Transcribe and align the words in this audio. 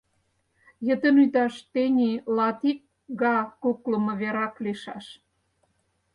Йытын 0.87 1.15
ӱдаш 1.23 1.55
тений 1.73 2.15
латик 2.37 2.79
га 3.21 3.35
куклымо 3.61 4.13
верак 4.21 4.55
лийшаш. 4.63 5.05